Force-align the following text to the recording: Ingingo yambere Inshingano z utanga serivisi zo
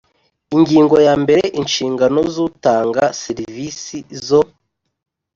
Ingingo 0.55 0.95
yambere 1.07 1.43
Inshingano 1.61 2.19
z 2.33 2.35
utanga 2.47 3.03
serivisi 3.23 3.97
zo 4.27 4.41